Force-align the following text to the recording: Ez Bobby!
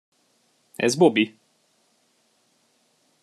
Ez 0.77 0.95
Bobby! 0.95 1.37